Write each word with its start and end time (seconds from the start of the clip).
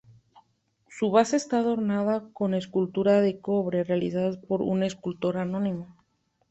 Su 0.89 1.11
base 1.11 1.37
está 1.37 1.59
adornada 1.59 2.27
con 2.33 2.55
esculturas 2.55 3.21
de 3.21 3.39
cobre 3.39 3.83
realizadas 3.83 4.37
por 4.37 4.63
un 4.63 4.81
escultor 4.81 5.37
anónimo. 5.37 5.95